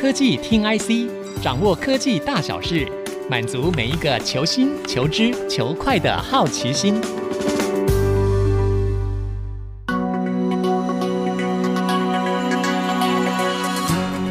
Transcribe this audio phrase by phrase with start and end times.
[0.00, 2.86] 科技听 IC，掌握科技大小事，
[3.28, 7.00] 满足每一个求新、求知、求快的好奇心。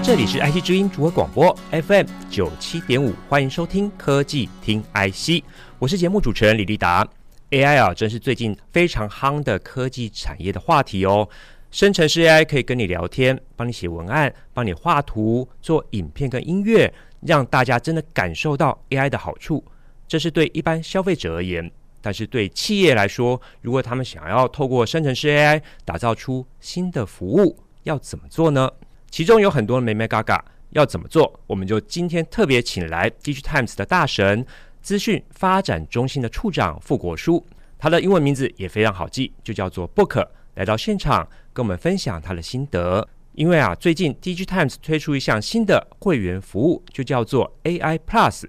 [0.02, 5.44] 这里是 IC 之音主播广播 FM 九七点五，欢迎收听科技听 IC，
[5.80, 7.06] 我是节目主持人李立达。
[7.52, 11.28] AI 啊，真是最近非常夯的科技产业的话题哦。
[11.70, 19.64] 生成式 AI 可以跟你聊天，帮你写文案，帮你画图、做影片跟音乐，让大家真的感受到 AI 的好处。
[20.08, 21.70] 这是对一般消费者而言，
[22.02, 28.72] 但是对企业来说，如果他们想要透过生成式 AI 打造出新的服务，要怎么做呢？
[29.12, 31.38] 其中有很多眉眉嘎嘎，要怎么做？
[31.48, 34.46] 我们就今天特别请来 DIGITIMES 的大神，
[34.82, 37.46] 资讯发展中心的处长傅国书，
[37.78, 40.26] 他的英文名字也非常好记，就叫做 Book，
[40.58, 41.26] 来到现场。
[41.54, 48.44] 跟我们分享他的心得，因为啊，最近 DG Times 推出一项新的会员服务，就叫做 AI Plus，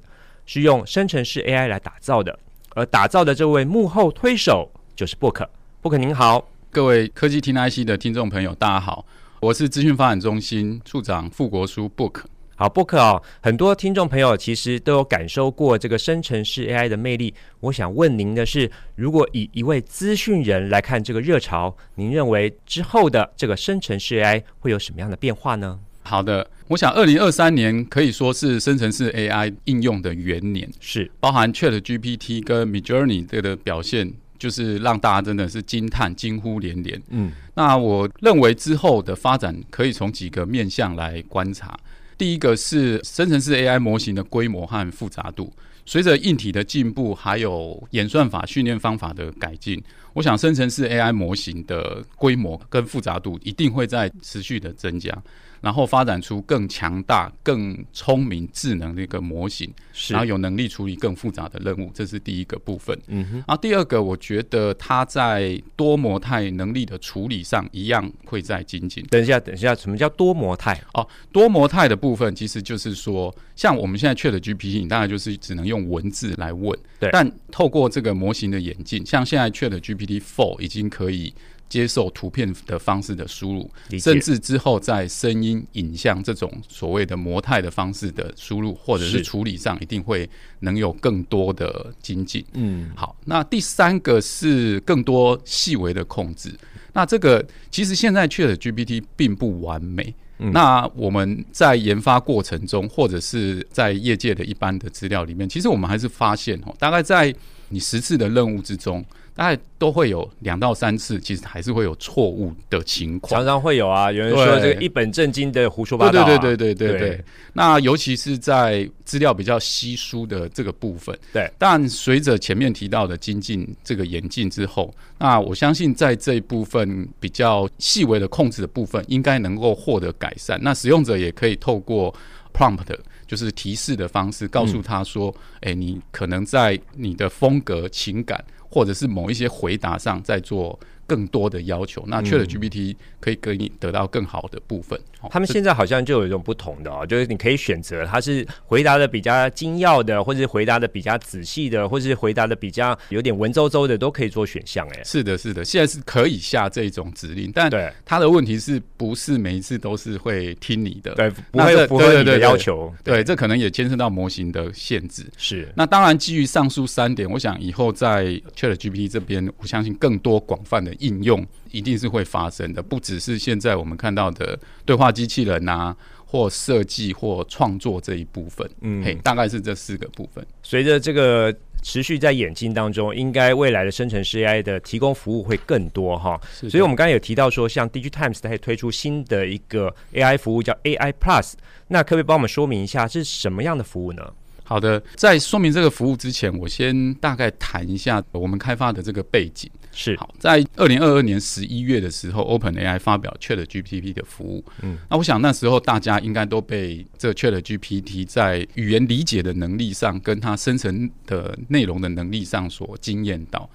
[0.45, 2.39] 是用生成式 AI 来打造的。
[2.75, 5.47] 而打造的这位幕后推手就是 Book。
[5.83, 9.07] Book 您好，各位科技听 IC 的听众朋友，大家好，
[9.41, 12.25] 我是资讯发展中心处长傅国书 Book。
[12.61, 17.33] 好，Book 哦，很多听众朋友其实都有感受过这个生成式 AI 的魅力。
[17.61, 25.79] 我想问您的是，如果以一位资讯人来看这个热潮，您认为之后的这个生成式 AI 会有什么样的变化呢？
[26.03, 37.01] 好的，我想二零二三年可以说是生成式 AI 应用的元年，是包含 ChatGPT 跟 Midjourney 这个的表现，就是让大家真的是惊叹、惊呼连连。
[37.11, 41.79] 嗯，那我认为之后的发展可以从几个面向来观察。
[42.19, 45.53] 第一个是生成式 AI 模型的规模和复杂度，
[45.87, 49.81] 随着硬体的进步，还有演算法训练方法的改进，
[50.13, 55.17] 我想生成式 AI 模型的规模跟复杂度一定会在持续的增加。
[55.61, 59.73] 然后发展出更强大、更聪明、智能的一个模型，
[60.09, 62.99] 然后有能力处理更复杂的任务，这是第一个部分。
[63.09, 63.35] 嗯哼。
[63.35, 69.05] 然后第二个，我觉得它在多模态能力的处理上一样会在精进。
[69.11, 70.81] 等一下，等一下，什么叫多模态？
[70.95, 76.79] 哦，多模态的部分其实就是说，像我们现在 ChatGPT，你大概就是只能用文字来问。
[77.01, 77.11] 对。
[77.13, 81.35] 但透过这个模型的演进，像现在 ChatGPT Four 已经可以。
[81.69, 90.29] 接受图片的方式的输入，甚至之后在声音、影像这种所谓的模态的方式的输入，或者是处理上，一定会
[90.61, 92.45] 能有更多的精进。
[92.55, 96.53] 嗯，好，那第三个是更多细微的控制。
[96.93, 100.15] 那这个其实现在 ChatGPT 并不完美。
[100.39, 107.35] 嗯，那我们在研发过程中，或者是在业界的一般的资料里面，其实我们还是发现哦，大概在
[107.69, 109.05] 你十次的任务之中。
[109.35, 114.11] 大概都会有两到三次，其实还是会有错误的情况，常常会有啊。
[114.11, 117.25] 有人说这个一本正经的胡说八道，啊，对对对对对对，对。
[117.53, 121.49] 那尤其是在资料比较稀疏的这个部分，对。
[121.57, 130.59] 但随着前面提到的精进这个演进之后，那我相信在这一部分比较细微的控制的部分，应该能够获得改善。
[130.65, 132.13] 那使用者也可以透过
[132.53, 132.79] prompt，
[133.29, 140.79] 就是提示的方式，告诉他说：“哎、嗯欸，你可能在你的风格、情感。”或者是某一些回答上在做
[141.09, 144.97] 更多的要求，那 ChatGPT 可以给你得到更好的部分。
[145.23, 154.87] 嗯、他们现在好像就有一种不同的哦，就是你可以选择，它是回答的比较精要的，或者是回答的比较仔细的，或者是回答的比较有点文绉绉的，都可以做选项。
[154.91, 161.15] 哎，是的，是的，现在是可以下这种指令，但对它的问题是不是每一次都是会听你的？
[161.15, 162.93] 对，不会符合你的要求。
[163.03, 165.25] 对，这可能也牵涉到模型的限制。
[165.37, 178.69] 是，那当然基于上述三点，我想以后在 ChatGPT 这边，我相信更多广泛的应用一定是会发生的，不只是现在我们看到的对话机器人啊，或设计或创作这一部分。
[178.81, 180.47] 嗯，嘿，大概是这四个部分。
[180.63, 186.41] 随着这个持续在演进当中，应该未来的生成式 AI 的提供服务会更多哈。
[186.53, 191.53] 所以我们刚才有提到说，像 DIGITIMES 它会推出新的一个 AI 服务叫 AI Plus，
[191.89, 194.33] 那可不可以帮我们说明一下是什么样的服务呢？
[194.65, 199.71] 好的，在说明这个服务之前，我先大概谈一下我们开发的这个背景。
[199.93, 204.65] 是好，在二零二二年十一月的时候，OpenAI 发表 ChatGPT 的服务。
[204.83, 213.69] 嗯，那我想那时候大家应该都被这 ChatGPT 在语言理解的能力上，跟它生成的内容的能力上所惊艳到。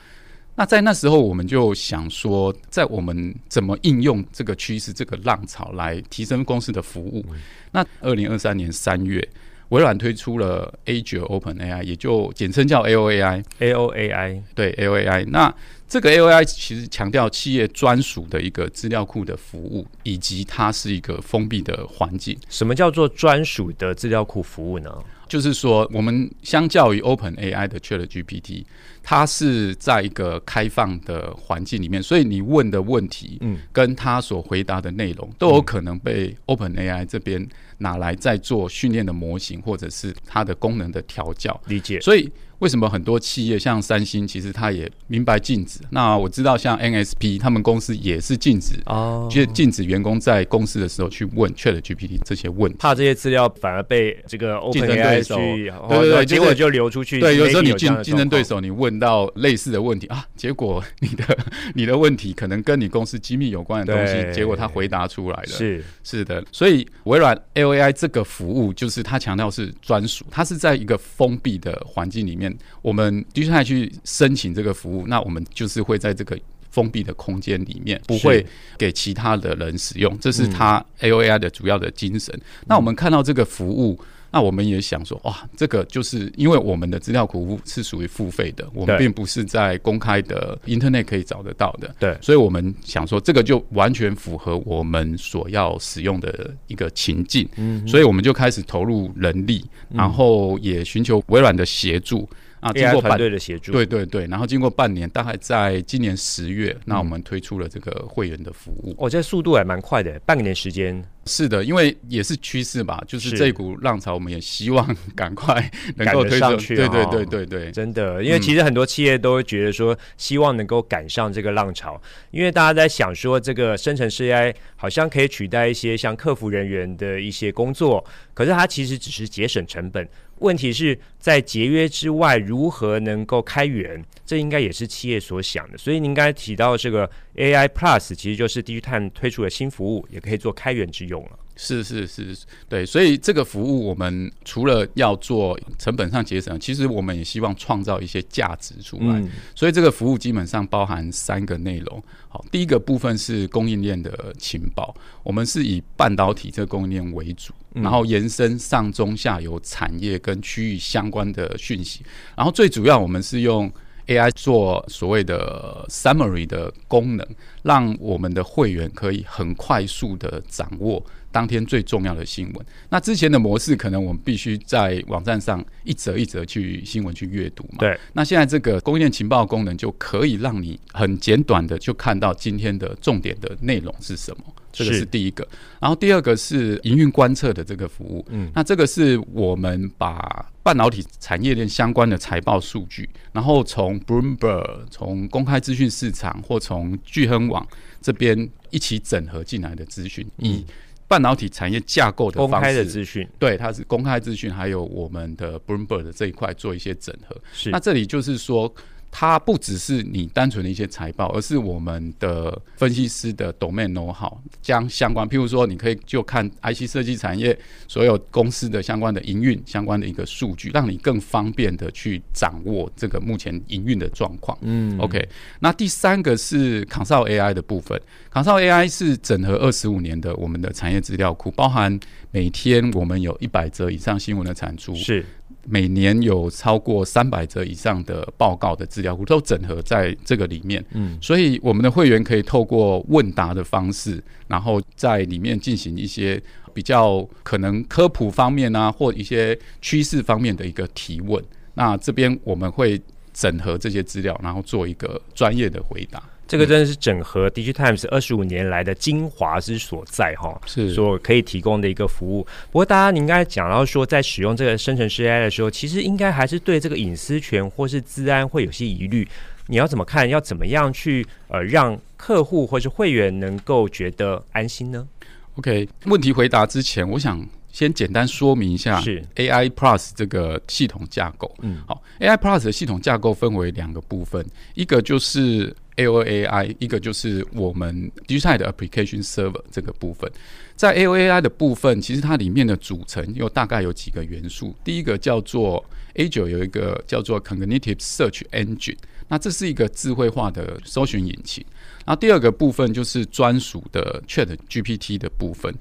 [0.55, 7.25] 那在那时候，我们就想说，在我们怎么应用这个趋势、这个浪潮来提升公司的服务。
[7.31, 7.39] 嗯、
[7.71, 9.27] 那二零二三年三月。
[9.69, 13.43] 微软推出了 Azure OpenAI，也就简称叫 A O A I。
[13.57, 15.25] A O A I，对 A O A I。
[15.25, 15.51] 那
[15.93, 22.35] 这个 AI 其实强调企业专属的一个资料库的服务，以及它是一个封闭的环境。
[22.49, 24.91] 什么叫做专属的资料库服务呢？
[25.27, 28.65] 就是说，我们相较于 Open AI 的 ChatGPT，
[29.03, 37.47] 它是在一个开放的环境里面，所以你问的问题，嗯，跟它所回答的内容，都有可能被 Open AI 这边
[37.77, 41.61] 拿来再做训练的模型，或者是它的功能的调教。
[41.67, 42.01] 理解。
[42.01, 42.31] 所以。
[42.63, 45.81] 为什么很多企业像三星，其实它也明白禁止。
[45.89, 57.19] 那我知道像 NSP，他们公司也是禁止哦，就禁止员工在公司的时候去问 ChatGPT 这些问题，怕这些资料反而被这个 OpenAI 去，对对对，结果就流出去。
[57.19, 61.37] 对，有时候你竞竞争对手，你问到类似的问题啊，结果你的
[61.75, 65.47] 你的问题可能跟你公司机密有关的东西，结果他回答出来了。
[65.47, 72.52] 是是的，所以微软 LAI 这个服务就是他强调是专属，它是在一个封闭的环境里面。
[72.81, 76.37] 我们接下来去申请这个服务，那我们就是会在这个
[76.71, 78.45] 封闭的空间里面，不会
[78.77, 82.33] 给其他的人使用，这是它 AI 的主要的精神。
[82.65, 83.99] 那我们看到这个服务。
[84.33, 102.27] 那我们也想说，哇，这个就是因为我们的资料库是属于付费的，我们并不是在公开的 Internet 可以找得到的，对，所以我们想说，这个就完全符合我们所要使用的一个情境，嗯，所以我们就开始投入人力，然后也寻求微软的协助。
[102.63, 108.95] 啊，经过团队的协助，对对对，然后经过半年，大概在今年十月，嗯，那我们推出了这个会员的服务。
[108.97, 111.03] 哦，这速度还蛮快的，半年时间。
[111.25, 116.75] 是的，因为也是趋势吧，就是这股浪潮，我们也希望 赶快能够推上去。
[116.75, 122.01] 对对对对对，真的，因为其实很多企业都会觉得说，希望能够赶上这个浪潮，
[122.31, 130.05] 因为大家在想说，这个生成式 AI 好像可以取代一些像客服人员的一些工作，可是它其实只是节省成本。
[130.43, 134.03] 问题是在节约之外，如何能够开源？
[134.25, 135.77] 这应该也是企业所想的。
[135.77, 141.39] 所以您刚才提到这个 AI Plus，其实就是低聚碳推出的新服务，也可以做开源之用了。
[141.55, 142.35] 是是是，
[142.67, 149.19] 对，所以这个服务我们除了要做成本上节省，其实我们也希望创造一些价值出来。
[149.19, 149.29] 嗯。
[149.53, 152.03] 所以这个服务基本上包含三个内容。
[152.27, 162.01] 好，第一个部分是供应链的情报，我们是以半导体这个供应链为主，然后延伸上中下游产业跟区域相关的讯息，
[162.35, 163.71] 然后最主要我们是用。
[164.07, 167.25] AI 做所谓的 summary 的功能，
[167.61, 171.01] 让我们的会员可以很快速的掌握
[171.33, 172.65] 当天最重要的新闻。
[172.89, 177.79] 那之前的模式，可能我们必须在网站上一则一则去新闻去阅读嘛。
[177.79, 177.99] 对。
[178.13, 184.43] 那现在这个供应链情报功能，就可以让你很简短的就看到今天的重点的内容是什么。
[184.71, 185.47] 这个是第一个。
[185.79, 188.23] 然后第二个是营运观测的这个服务。
[188.29, 188.51] 嗯。
[188.53, 197.67] 那这个是我们把半导体产业链相关的财报数据，然后从 Bloomberg、从公开资讯市场或从聚亨网
[198.01, 200.65] 这边一起整合进来的资讯，以
[201.13, 207.35] 半导体产业架构的方式，公开的资讯，对，它是公开资讯，还有我们的 Bloomberg 的这一块做一些整合。
[207.53, 208.73] 是，那这里就是说。
[209.15, 217.55] 它不只是你单纯的一些财报，而是我们的分析师的 domain know-how，将相关，譬如说，你可以就看 IC 设计产业
[217.87, 224.57] 所有公司的相关的营运相关的一个数据，让你更方便的去掌握这个目前营运的状况。
[224.61, 225.29] 嗯，OK。
[225.59, 228.01] 那第三个是 Consult AI 的部分
[228.31, 231.99] ，Consult AI 是整合二十五年的我们的产业资料库，包含
[232.31, 234.95] 每天我们有一百则以上新闻的产出。
[234.95, 235.23] 是。
[235.65, 246.41] 每年有超过三百则以上的报告的资料库都整合在这个里面，嗯，所以我们的会员可以透过问答的方式，然后在里面进行一些
[246.73, 251.43] 比较可能科普方面啊，或一些趋势方面的一个提问。
[251.75, 253.01] 那这边我们会
[253.33, 256.21] 整合这些资料，然后做一个专业的回答。
[256.45, 262.43] 这个真的是整合 DigiTimes 二十五年来的精华之所在哈，是所可以提供的一个服务。
[262.69, 269.27] 不过，大家你应该讲到说，在使用这个生成式 AI 的时候，其实应该还是对这个隐私权或是资安会有些疑虑。
[269.67, 270.27] 你要怎么看？
[270.27, 275.07] 要怎么样去呃让客户或是会员能够觉得安心呢
[275.55, 281.49] ？OK，问题回答之前，我想先简单说明一下是 AI Plus 这个系统架构。
[281.61, 284.45] 嗯，好，AI Plus 的系统架构分为两个部分，
[284.75, 285.73] 一个就是。
[285.97, 290.31] A O A I 一个就是我们 DigiTime 的 Application Server 这个部分，
[290.75, 294.75] 在 A O A I 的部分，其实它里面的组成又大概有几个元素。
[294.83, 295.83] 第一个叫做
[296.15, 298.97] A 九有一个叫做 Cognitive Search Engine，
[299.27, 301.63] 那这是一个智慧化的搜寻引擎。
[302.05, 305.73] 那第二个部分就是专属的 Chat GPT 的部分。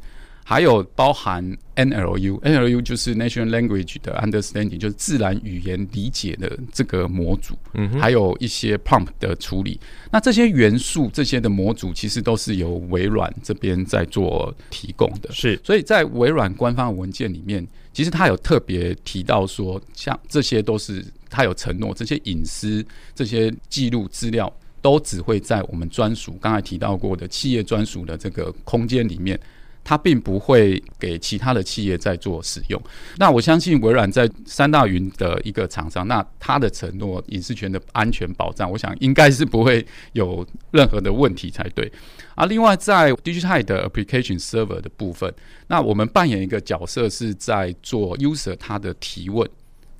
[0.44, 9.78] 还有包含 NLU，NLU 就是 Natural Language 的 Understanding，就是自然语言理解的这个模组，嗯，还有一些 Prompt 的处理。
[10.10, 15.30] 那这些元素，这些的模组，其实都是由微软这边在做提供的。
[15.32, 22.84] 是，所以在微软官方文件里面，其实它有特别提到说，像这些都是它有承诺，这些隐私、
[23.14, 24.52] 这些记录资料。
[24.82, 29.38] 都只会在我们专属刚才提到过的企业专属的这个空间里面，
[29.84, 32.80] 它并不会给其他的企业在做使用。
[33.16, 41.90] 那我相信微软在三大云的一个厂商，那它的承诺隐私权的安全保障，我想应该是不会有任何的问题才对。
[42.34, 45.32] 而另外在 DigiTimes 的 Application Server 的部分，
[45.66, 49.48] 那我们扮演一个角色是在做 User 他的提问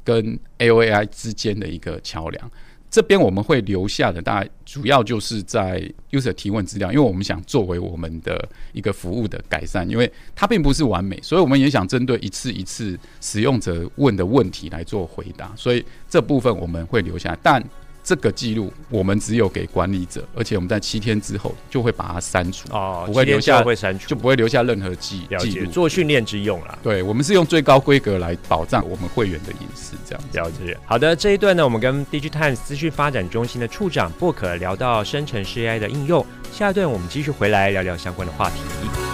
[0.03, 2.51] 跟 AOAI 之间的一个桥梁。
[2.92, 17.64] 这边我们会留下的，大概主要就是在 user 提问资料，因为我们想作为我们的一个服务的改善，因为它并不是完美，所以我们也想针对一次一次使用者问的问题来做回答，所以这部分我们会留下，但。
[18.04, 26.78] 这个记录我们只有给管理者，而且我们在七天之后就会把它删除哦，不会留下会删除，就不会留下任何记记录，做训练之用啦。
[26.82, 30.38] 对，我们是用最高规格来保障我们会员的隐私，这样子。
[30.38, 30.76] 了解。
[30.85, 39.12] 好的，这一段呢，我们跟 DigiTimes 资讯发展中心的处长 Book 聊到生成式 AI 的应用，下一段我们继续回来聊聊相关的话题。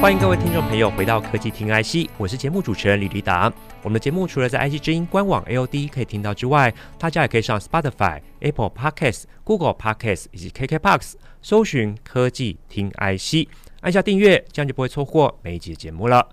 [0.00, 3.52] 欢迎各位听众朋友回到科技听 IC，我是节目主持人李立达。
[3.82, 13.46] 我们的节目除了在 IC 之音官网 AOD 可以听到之外，大家也可以上 Spotify、Apple Podcasts、Google Podcasts 以及 KKBOX 搜寻科技听 IC，
[13.82, 16.26] 按下订阅，这样就不会错过每一集节目了。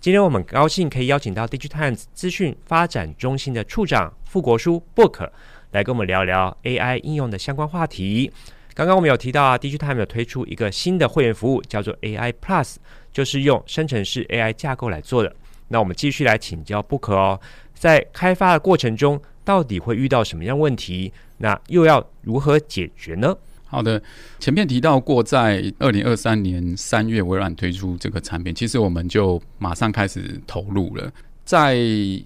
[0.00, 5.30] 今天我们高兴可以邀请到 DigiTimes 资讯发展中心的处长傅国书 Book
[5.70, 8.32] 来跟我们聊聊 AI 应用的相关话题。
[8.74, 12.76] 刚刚我们有提到啊，DigiTimes 推出一个新的会员服务，叫做 AI Plus，
[13.12, 15.34] 就是用生成式 AI 架构来做的。
[15.68, 17.40] 那我们继续来请教 Book 哦，
[17.74, 21.12] 在开发的过程中，到底会遇到什么样问题？
[21.38, 23.34] 那又要如何解决呢？
[23.64, 24.02] 好的，
[24.38, 31.10] 前面提到过，在二零二三年三月，微软推出这个产品，其实我们就马上开始投入了。
[31.42, 31.74] 在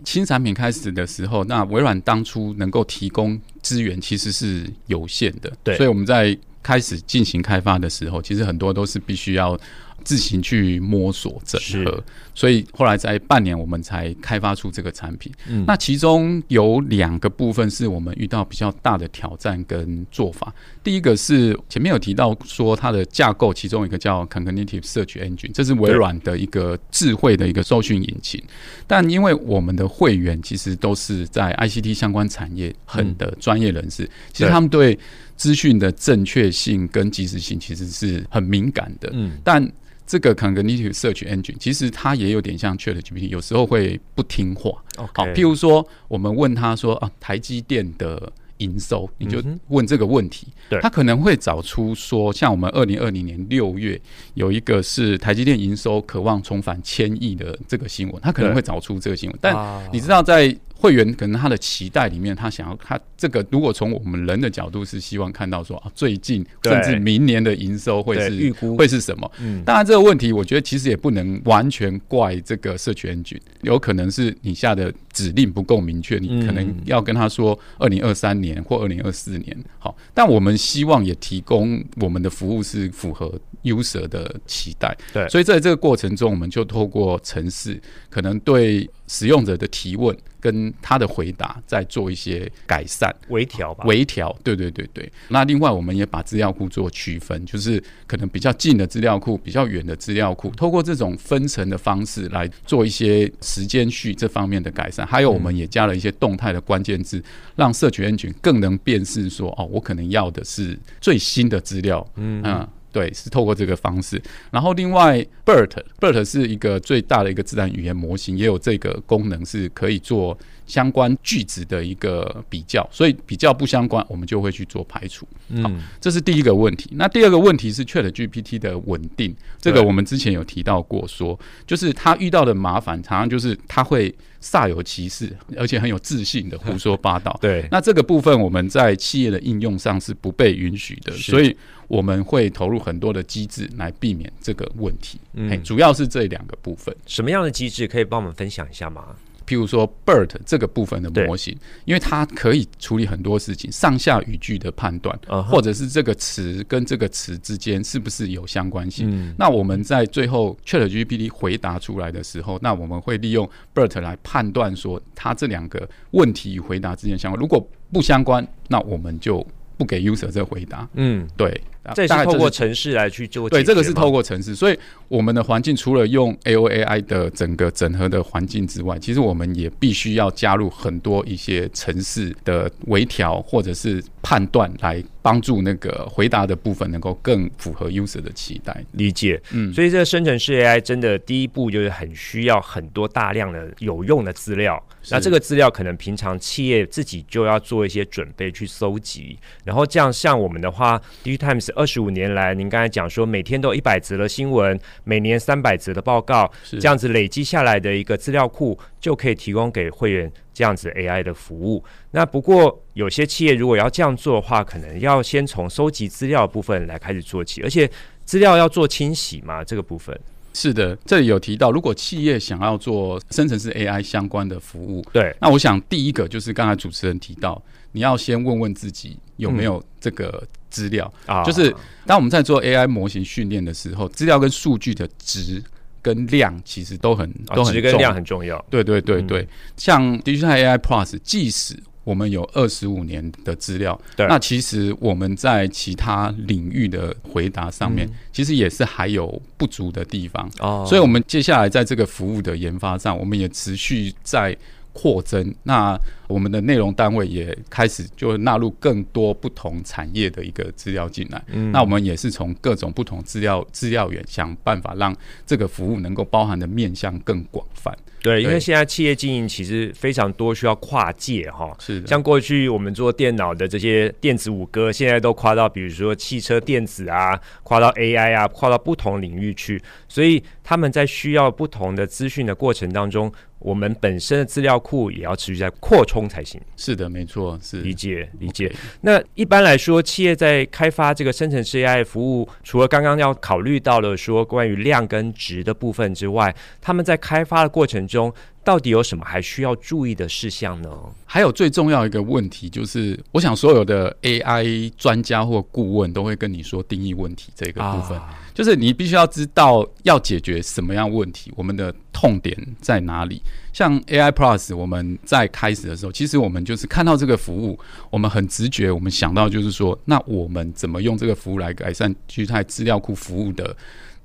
[0.05, 9.57] 新产品开始的时候，那微软当初能够提供资源其实是有限的，对，所以我们在开始进行开发的时候，其实很多都是必须要。
[10.05, 12.03] 自行去摸索整合，
[12.35, 15.33] 所以后来在半年我们才开发出这个产品。
[15.49, 20.55] 嗯，那其中有两个部分是我们遇到比较大的挑战跟做法。
[20.85, 28.41] 第一个是前面有提到说它的架构，其中一个叫 Cognitive Search Engine，这是微软的一个智慧的一个搜寻引擎。
[28.87, 34.97] 但因为我们的会员其实都是在 ICT 相关产业很的专业人士，其实他们对
[35.37, 39.11] 资讯的正确性跟及时性其实是很敏感的。
[39.13, 39.69] 嗯，但
[40.07, 44.71] 这个 Cognitive Search Engine 其实它也有点像 ChatGPT，有时候会不听话。
[44.97, 54.01] 好，譬如说我们问他说啊，台积电的营收，你就问这个问题，嗯、他可能会找出说，像我们二零二零年六月
[54.35, 59.39] 有一个是台积电营收渴望重返千亿的这个新闻，他可能会找出这个新闻。
[59.43, 59.55] 但
[59.93, 69.31] 你知道在会员可能他的期待里面，他想要他这个，如果从我们人的角度是希望看到说啊，最近甚至明年的营收会是预估会是什么？
[69.41, 79.57] 嗯，当然这个问题，我觉得其实也不能完全怪这个 Search Engine，有可能是你下的指令不够明确，你可能要跟他说二零二三年或二零二四年。
[79.79, 84.97] 好，但我们希望也提供我们的服务是符合 User 的期待。
[85.13, 87.81] 对，所以在这个过程中，我们就透过城市，
[88.11, 90.17] 可能对使用者的提问。
[90.39, 93.85] 跟他的回答再做一些改善、微调吧。
[93.85, 95.11] 微调，对对对对。
[95.27, 105.05] 那另外，我们也把资料库做区分，就是可能比较近的资料库、比较远的资料库，透过这种分层的方式来做一些时间序这方面的改善。
[105.05, 107.21] 还有，我们也加了一些动态的关键字，
[107.57, 112.07] 让 Search Engine 更能辨识说，哦，我可能要的是最新的资料。
[112.15, 112.69] 嗯嗯。
[112.97, 114.19] 对，是透过这个方式。
[114.51, 120.35] 然后另外，BERT，BERT 是一个最大的一个自然语言模型，也有这个功能是可以做
[120.67, 122.87] 相关句子的一个比较。
[122.93, 125.27] 所以比较不相关，我们就会去做排除。
[125.63, 125.71] 好，
[126.01, 126.91] 这是第一个问题。
[126.93, 137.37] 那第二个问题是 ChatGPT 的稳定，这个我们之前有提到过说，说就是他遇到的麻烦，常常就是他会煞有其事，而且很有自信的胡说八道。
[137.41, 141.57] 对，那这个部分我们在企业的应用上是不被允许的，所以。
[141.89, 146.93] 我们会投入很多的机制来避免这个问题，嗯，主要是这两个部分。
[147.07, 149.15] 什么样的机制可以帮我们分享一下吗？
[149.47, 155.43] 譬如说 BERT 这个部分的模型，因为它可以处理很多事情，上下语句的判断，uh -huh.
[155.43, 159.09] 或者是这个词跟这个词之间是不是有相关性。
[159.11, 167.41] 嗯、那我们在最后 ChatGPT 回答出来的时候，那我们会利用 BERT 来判断说它这两个问题与回答之间相关。
[167.41, 170.89] 如果不相关，那我们就不给 user 这个回答。
[170.95, 171.61] 嗯，对。
[171.95, 174.79] 这是透过城市来去做，对，这个是透过城市，所以
[175.09, 188.85] 我们的环境除了用 AOAI 的整个整合的环境之外，其实我们也必须要加入很多一些城市的微调或者是判断，来帮助那个回答的部分能够更符合 user 的期待。
[188.93, 201.76] 理解，嗯，所以这个生成式 AI 真的第一步就是很需要很多大量的有用的资料，那这个资料可能平常企业自己就要做一些准备去搜集，然后这样像我们的话，DigiTimes。
[201.77, 211.85] 二十五年来，您刚才讲说每天都一百则的新闻，每年三百则的报告，这样子累积下来的一个资料库，就可以提供给会员这样子 AI 的服务。
[212.11, 217.89] 那不过有些企业如果要这样做的话，可能要先从收集资料的部分来开始做起，而且
[218.25, 220.19] 资料要做清洗嘛，这个部分。
[220.55, 230.43] 是的，这里有提到，如果企业想要做生成式 AI 相关的服务，对，那我想第一个就是刚才主持人提到，你要先问问自己有没有这个
[230.77, 231.11] 资料。
[231.25, 235.63] 啊，嗯，就是当我们在做 AI 模型训练的时候，资料跟数据的值
[236.03, 238.63] 跟量其实都很都很重要，质跟量很重要。
[238.69, 250.49] 对对对对，嗯，像 Digital AI Plus，即使我们有二十五年的资料，那其实我们在其他领域的回答上面，其实也是还有不足的地方。
[250.61, 254.57] 哦，所以我们接下来在这个服务的研发上，我们也持续在
[254.97, 255.55] 扩增。
[255.65, 261.45] 那我们的内容单位也开始就纳入更多不同产业的一个资料进来。
[261.53, 267.95] 嗯，那我们也是从各种不同资料资料源想办法让这个服务能够包含的面向更广泛。
[268.23, 271.77] 对，因为现在企业经营其实非常多，需要跨界哈。
[271.79, 279.81] 是的，像过去我们做电脑的这些电子五哥，现在都跨到比如说汽车电子啊，跨到 AI 啊，跨到不同领域去。
[280.09, 283.33] 所以他们在需要不同的资讯的过程当中，
[283.67, 286.61] 我们本身的资料库也要持续在扩充才行。
[286.77, 288.75] 是的，没错，是理解理解。
[289.03, 298.17] 那一般来说，企业在开发这个生成式 AI 服务，除了刚刚要考虑到了说关于量跟值的部分之外，他们在开发的过程中。
[298.17, 298.33] 中
[298.65, 300.91] 到底有什么还需要注意的事项呢？
[301.25, 313.43] 还有最重要一个问题就是，我想所有的 AI 专家或顾问都会跟你说定义问题这个部分，啊、就是你必须要知道要解决什么样问题，我们的痛点在哪里。
[313.75, 323.77] 像 AI Plus，我们在开始的时候，其实我们就是看到这个服务，我们很直觉，我们想到就是说，那我们怎么用这个服务来改善区块资料库服务的？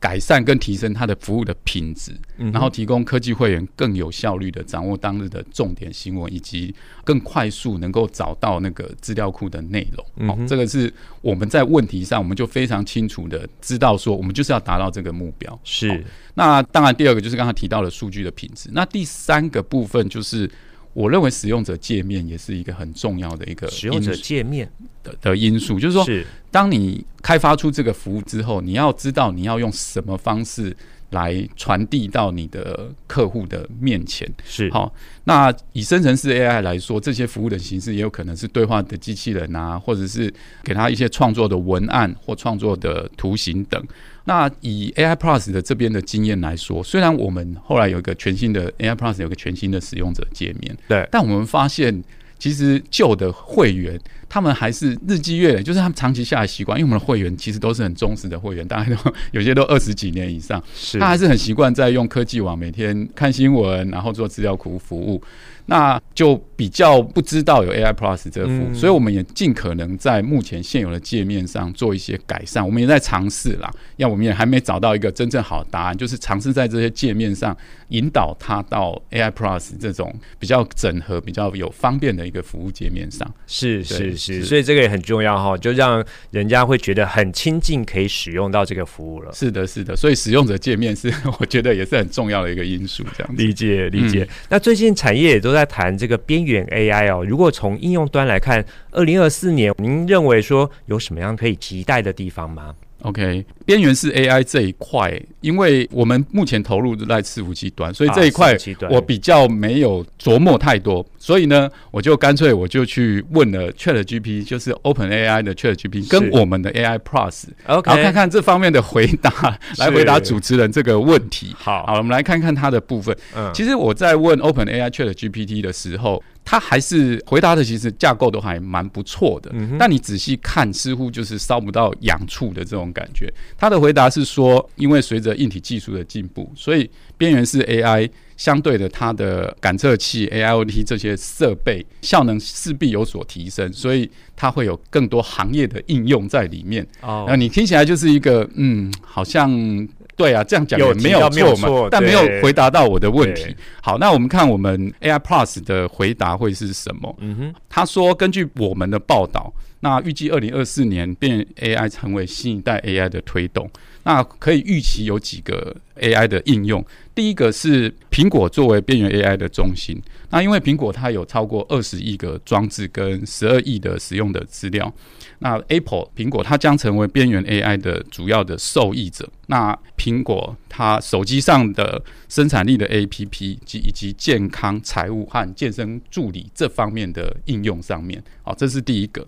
[0.01, 10.27] 改善跟提升它的服务的品质，然后提供科技会员更有效率的掌握当日的重点新闻，以及更快速能够找到那个资料库的内容。
[10.27, 15.59] 好，这个是我们在问题上，我们就非常清楚的知道说，我们就是要达到这个目标。
[15.63, 16.03] 是。
[16.33, 18.71] 那当然，第二个就是刚才提到的数据的品质。
[18.73, 20.49] 那第三个部分就是。
[20.93, 24.69] 我认为使用者界面也是一个很重要的一个使用者界面。
[25.03, 26.05] 的的因素，就是说，
[26.51, 30.75] 当你开发出这个服务之后，你要知道你要用什么方式
[31.11, 34.29] 来传递到你的客户的面前。
[34.43, 34.93] 是好，
[35.23, 43.81] 那以生成式 AI 来说，这些服务的形式也有可能是对话的机器人啊，或者是给他一些创作的文案或创作的图形等。
[44.25, 52.03] 那以 AI Plus 的这边的经验来说，虽然我们后来有一个全新的 AI Plus 有一个全新的使用者界面，对，但我们发现
[52.37, 53.99] 其实旧的会员
[54.33, 58.95] 他们还是日积月累，就是他们长期下来习惯，因为我们的会员其实都是很忠实的会员，大概都
[59.33, 65.21] 有些都二十几年以上，是他还是很习惯在用科技网每天看新闻，然后做资料库服务。
[65.67, 72.65] 那就比较不知道有 AI Plus 这个服务，嗯，所以我们也尽可能在目前现有的界面上做一些改善。
[72.65, 77.55] 我们也在尝试啦，要我们也还没找到一个真正好的答案，就是尝试在这些界面上
[77.89, 83.31] 引导他到 AI Plus 这种比较整合、比较有方便的一个服务界面上。
[83.45, 89.31] 是是是，所以这个也很重要哈，就让人家会觉得很亲近，可以使用到这个服务了。
[89.33, 93.05] 是的，是的，所以使用者界面是 我觉得也是很重要的一个因素。
[93.17, 94.27] 这样子理解理解，嗯。
[94.49, 95.61] 那最近产业也都在。
[95.61, 102.73] 在谈这个边缘 AI 哦，如果从应用端来看，二零二四年您认为说有什么样可以期待的地方吗？
[103.01, 108.55] OK，边缘是 AI 这一块，因为我们目前投入在伺服器端，所以这一块
[108.89, 119.31] 我比较没有琢磨太多，所以呢，我就干脆我就去问了 ChatGPT，就是 OpenAI 的 ChatGPT，跟我们的 AI Plus，OK，然后看看这方面的回答，
[119.79, 121.55] 来回答主持人这个问题。
[121.57, 123.15] 好，好，我们来看看它的部分。
[123.35, 126.23] 嗯，其实我在问 OpenAI ChatGPT 的时候。
[126.51, 129.49] 他还是回答的，其实架构都还蛮不错的。
[129.53, 133.33] 嗯、但你仔细看，似乎就是烧不到痒处的这种感觉。
[133.57, 146.85] 他的回答是说，因为随着硬体技术的进步，所以边缘式 AI 相对的，它的感测器、AIoT 这些设备效能势必有所提升，所以它会有更多行业的应用在里面。
[146.99, 149.87] 哦，那你听起来就是一个，嗯，好像。
[150.15, 153.55] 对啊，这样讲也没有错嘛，但没有回答到我的问题。
[153.81, 157.15] 好，那我们看我们 AI Plus 的回答会是什么？
[157.19, 163.69] 嗯哼，他说根据我们的报道，那预计二零二四年变 AI 成为新一代 AI 的推动。
[164.03, 166.85] 那可以预期有几个 AI 的应用。
[167.13, 170.01] 第一个是苹果作为边缘 AI 的中心。
[170.29, 174.91] 那因为苹果它有超过二十亿个装置跟十二亿的使用的资料。
[175.39, 179.29] 那 Apple 苹果它将成为边缘 AI 的主要的受益者。
[179.47, 189.27] 那苹果它手机上的生产力的 APP 及以及健康、财务和健身助理这方面的应用上面，好，这是第一个。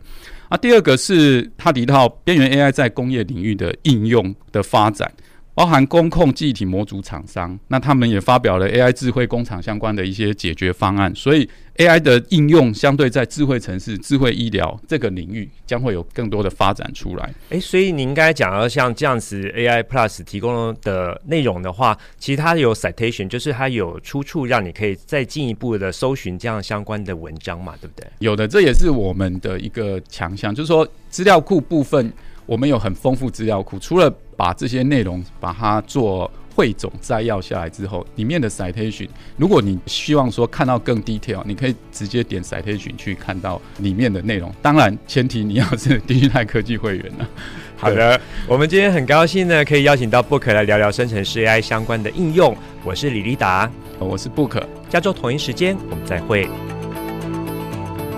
[0.49, 5.11] 那第二个是他提到边缘 AI 在工业领域的应用的发展，
[5.55, 11.49] 包含工控记忆体模组厂商，那他们也发表了 AI 智慧工厂相关的一些解决方案，所以。
[11.77, 17.33] AI 的应用相对在智慧城市、智慧医疗这个领域将会有更多的发展出来。
[17.49, 28.05] 诶，所以您应该讲到像这样子 AI Plus 提供的内容的话，其实它有 citation，就是它有出处，让你可以再进一步的搜寻这样相关的文章嘛，对不对？
[28.19, 32.13] 有的，这也是我们的一个强项，就是说资料库部分
[32.45, 36.29] 我们有很丰富资料库，除了把这些内容把它做。
[36.55, 44.53] 汇总摘要下来之后，里面的 citation，如果你希望说看到更 detail，你可以直接点 citation 去看到里面的内容。
[44.61, 47.27] 当然，前提你要是第一代科技会员呢。
[47.75, 52.55] 好的，我们今天很高兴呢，可以邀请到 Book 来聊聊生成式 AI 相关的应用。
[52.83, 53.67] 我是李立达，
[53.97, 56.47] 我是 Book，下周同一时间我们再会。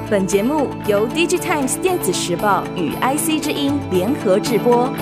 [0.10, 4.93] 本节目由 DigiTimes 电子时报与 IC 之音联合制播。